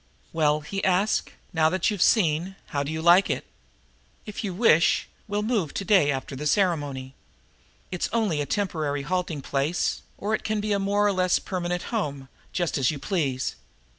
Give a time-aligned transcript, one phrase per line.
[0.33, 3.45] "Well," he asked, "now that you've seen, how do you like it?
[4.25, 7.13] If you wish, we'll move today after the ceremony.
[7.91, 11.83] It's only a temporary halting place, or it can be a more or less permanent
[11.93, 13.55] home, just as you please."